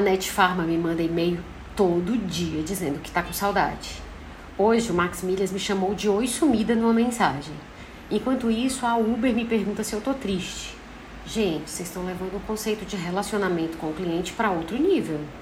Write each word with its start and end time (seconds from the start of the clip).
A 0.00 0.02
Net 0.02 0.30
Pharma 0.30 0.62
me 0.62 0.78
manda 0.78 1.02
e-mail 1.02 1.40
todo 1.76 2.16
dia 2.16 2.62
dizendo 2.62 3.02
que 3.02 3.10
tá 3.10 3.22
com 3.22 3.34
saudade. 3.34 4.00
Hoje 4.56 4.90
o 4.90 4.94
Max 4.94 5.22
Milhas 5.22 5.52
me 5.52 5.58
chamou 5.58 5.94
de 5.94 6.08
oi 6.08 6.26
sumida 6.26 6.74
numa 6.74 6.94
mensagem. 6.94 7.52
Enquanto 8.10 8.50
isso, 8.50 8.86
a 8.86 8.96
Uber 8.96 9.34
me 9.34 9.44
pergunta 9.44 9.84
se 9.84 9.92
eu 9.92 10.00
tô 10.00 10.14
triste. 10.14 10.74
Gente, 11.26 11.68
vocês 11.68 11.86
estão 11.86 12.06
levando 12.06 12.34
o 12.34 12.40
conceito 12.46 12.86
de 12.86 12.96
relacionamento 12.96 13.76
com 13.76 13.88
o 13.88 13.92
cliente 13.92 14.32
para 14.32 14.50
outro 14.50 14.78
nível. 14.78 15.20